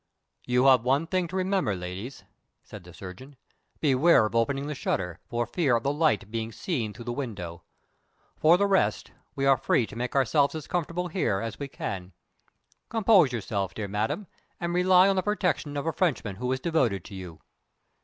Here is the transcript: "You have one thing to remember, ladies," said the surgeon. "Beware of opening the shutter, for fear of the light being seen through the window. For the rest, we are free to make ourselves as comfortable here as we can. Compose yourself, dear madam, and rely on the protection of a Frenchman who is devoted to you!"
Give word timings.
"You 0.47 0.65
have 0.65 0.83
one 0.83 1.05
thing 1.05 1.27
to 1.27 1.35
remember, 1.35 1.75
ladies," 1.75 2.23
said 2.63 2.83
the 2.83 2.91
surgeon. 2.91 3.35
"Beware 3.81 4.25
of 4.25 4.33
opening 4.33 4.65
the 4.65 4.73
shutter, 4.73 5.19
for 5.29 5.45
fear 5.45 5.75
of 5.75 5.83
the 5.83 5.93
light 5.93 6.31
being 6.31 6.51
seen 6.51 6.91
through 6.91 7.05
the 7.05 7.13
window. 7.13 7.61
For 8.35 8.57
the 8.57 8.65
rest, 8.65 9.11
we 9.35 9.45
are 9.45 9.57
free 9.57 9.85
to 9.85 9.95
make 9.95 10.15
ourselves 10.15 10.55
as 10.55 10.65
comfortable 10.65 11.09
here 11.09 11.39
as 11.39 11.59
we 11.59 11.67
can. 11.67 12.13
Compose 12.89 13.31
yourself, 13.31 13.75
dear 13.75 13.87
madam, 13.87 14.25
and 14.59 14.73
rely 14.73 15.07
on 15.07 15.17
the 15.17 15.21
protection 15.21 15.77
of 15.77 15.85
a 15.85 15.93
Frenchman 15.93 16.37
who 16.37 16.51
is 16.51 16.59
devoted 16.59 17.03
to 17.05 17.13
you!" 17.13 17.39